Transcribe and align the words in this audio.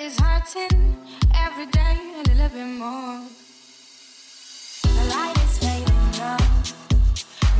is 0.00 0.18
hurting 0.18 0.96
every 1.34 1.66
day 1.66 1.98
a 2.16 2.22
little 2.30 2.48
bit 2.48 2.66
more. 2.78 3.20
The 4.82 5.04
light 5.10 5.36
is 5.44 5.58
fading 5.58 6.10
now. 6.16 6.38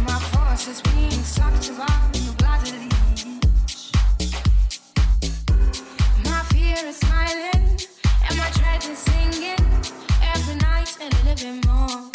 My 0.06 0.18
force 0.32 0.66
is 0.68 0.80
being 0.80 1.10
sucked 1.10 1.68
around 1.68 2.14
the 2.14 2.32
bloody 2.38 2.72
leech. 2.80 3.26
My 6.24 6.40
fear 6.48 6.78
is 6.88 6.96
smiling 6.96 7.78
and 8.26 8.38
my 8.38 8.50
dread 8.54 8.84
is 8.84 8.98
singing 8.98 9.60
every 10.22 10.54
night 10.54 10.96
a 10.98 11.08
little 11.26 11.36
bit 11.44 11.66
more. 11.66 12.10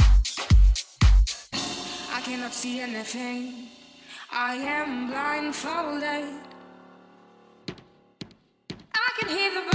I 2.11 2.21
cannot 2.21 2.53
see 2.53 2.79
anything. 2.79 3.67
I 4.31 4.55
am 4.55 5.07
blindfolded. 5.07 6.33
I 8.95 9.09
can 9.19 9.29
hear 9.29 9.51
the 9.53 9.74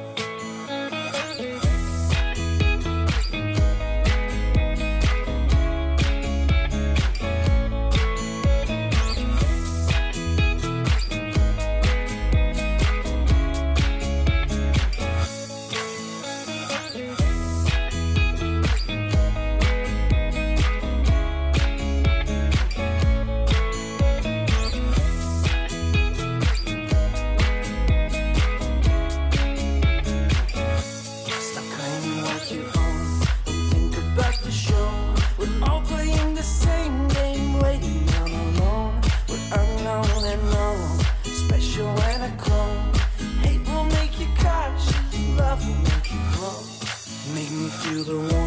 the 48.03 48.17
one. 48.17 48.40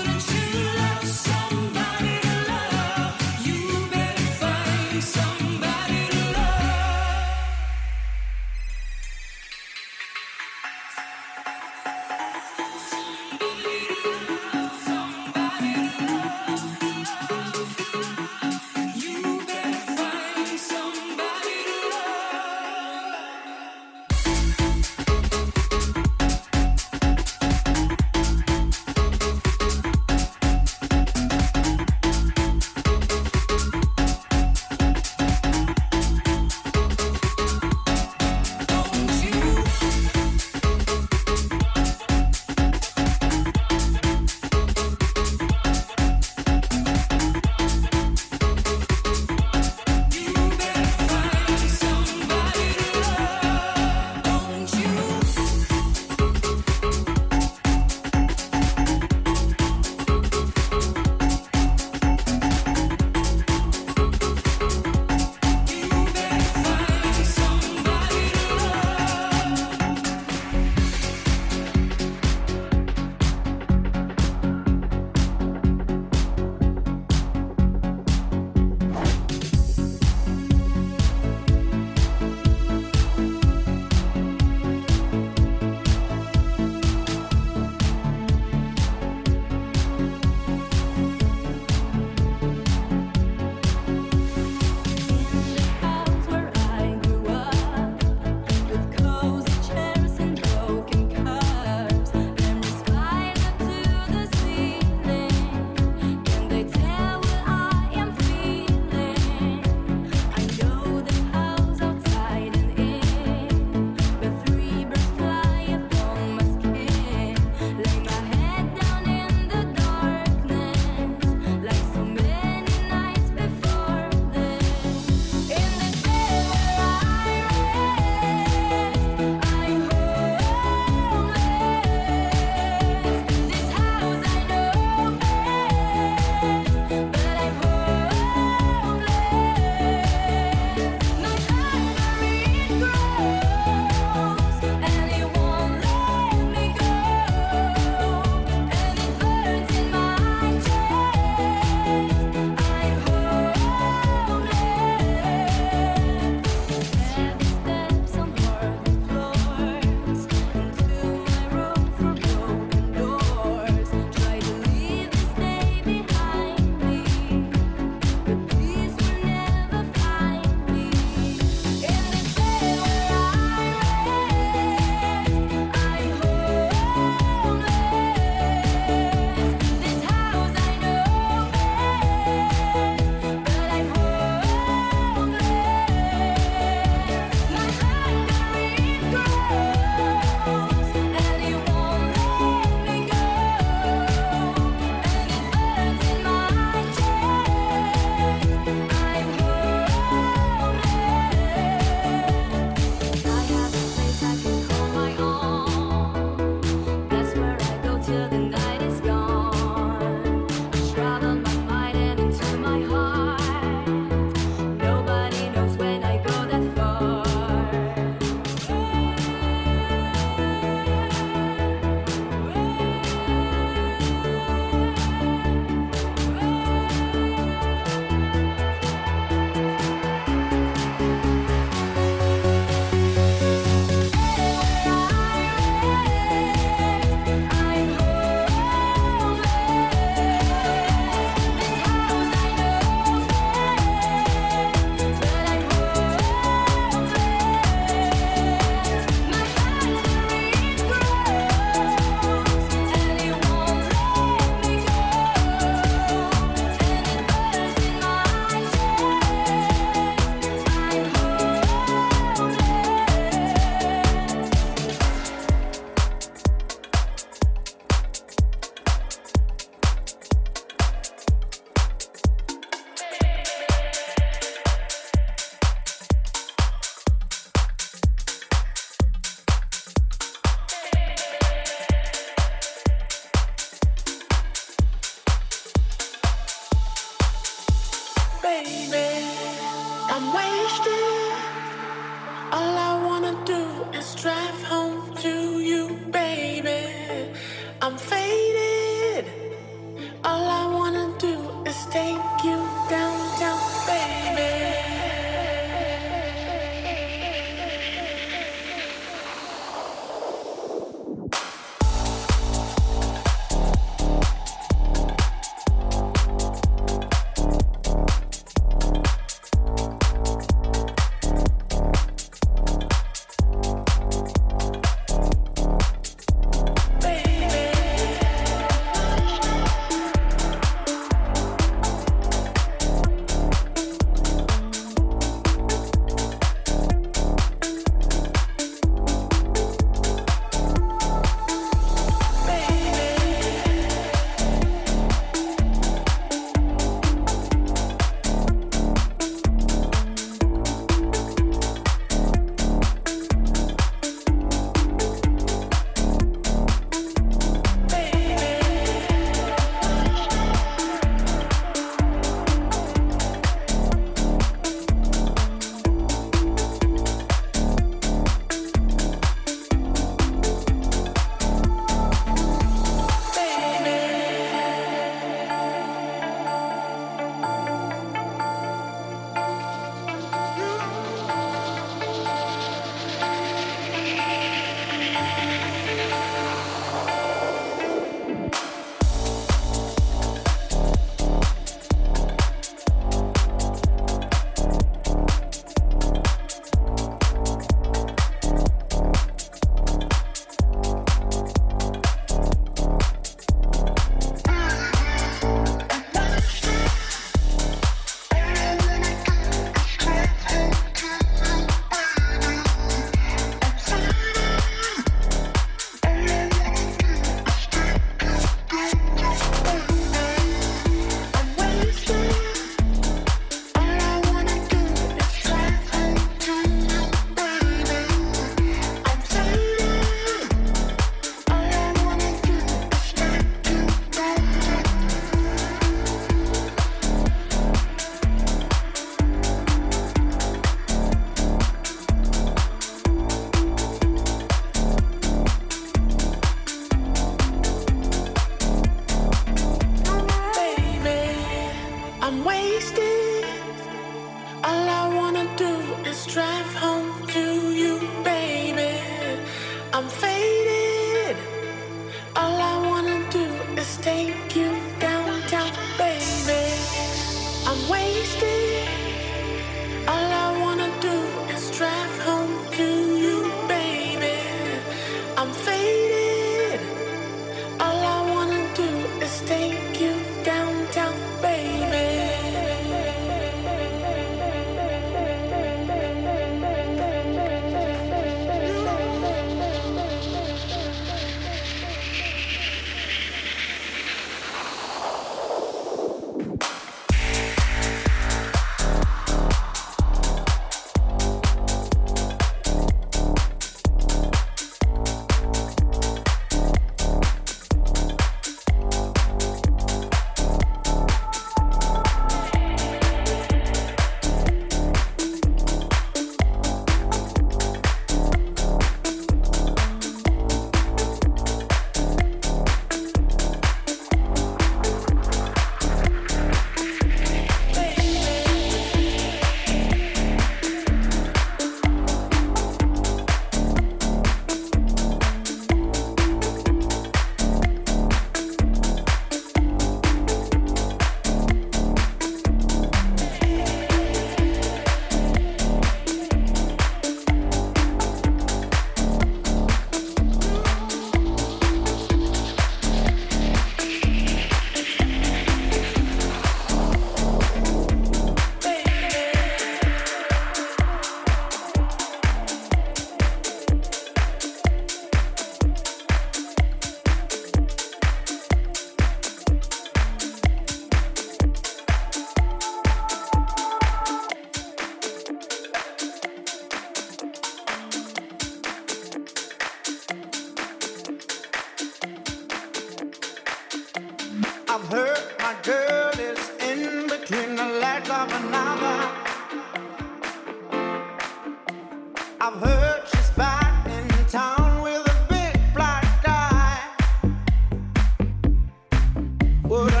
What 599.71 600.00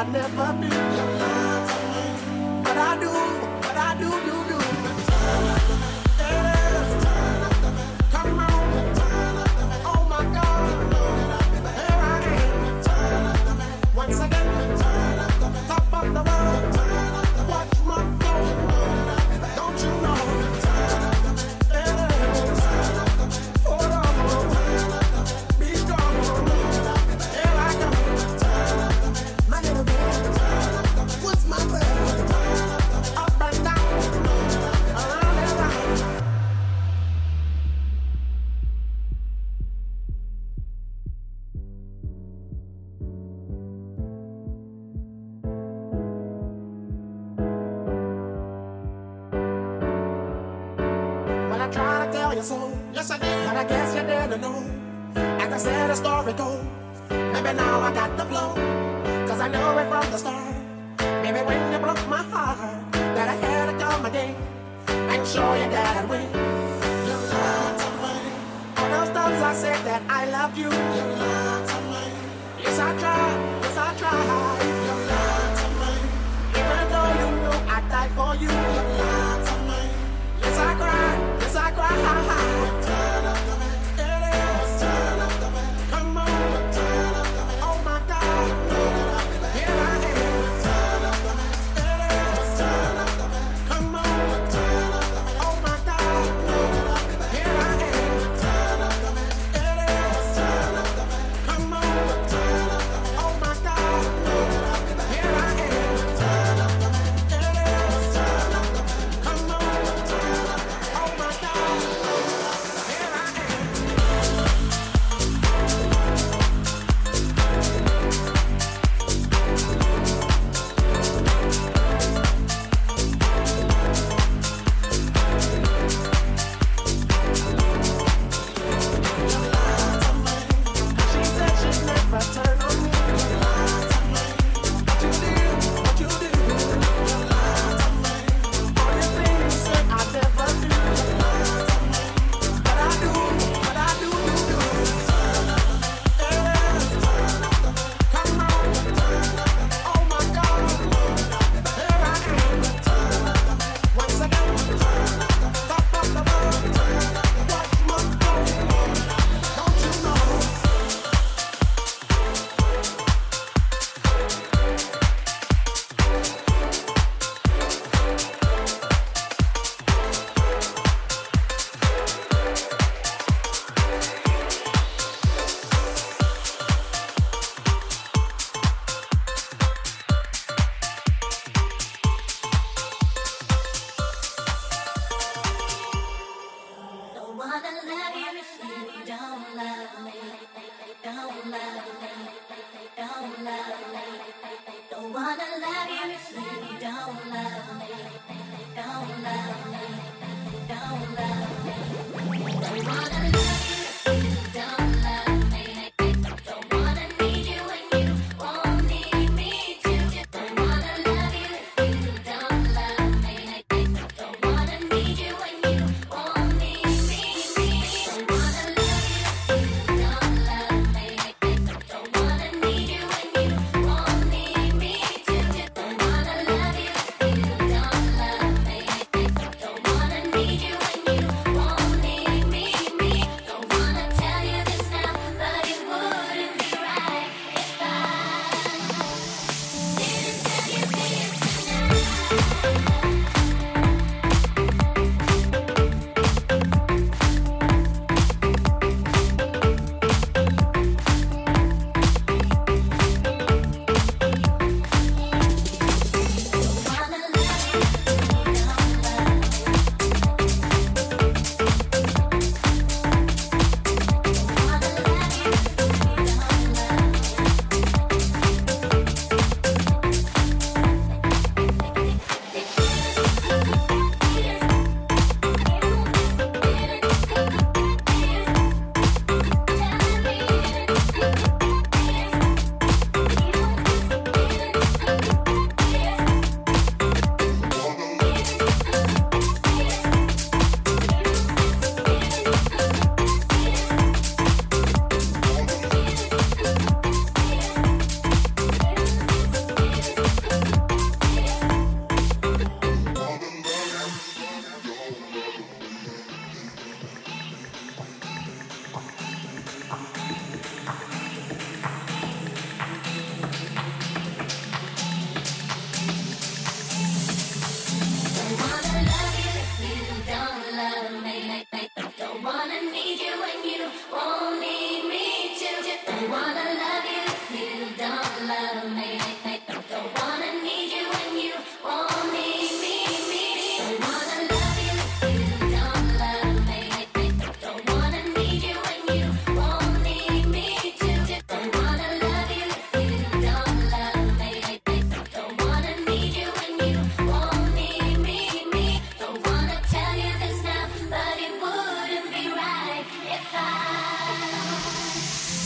I'd 0.00 0.10
never 0.14 0.52
be. 0.54 1.19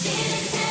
It's 0.07 0.64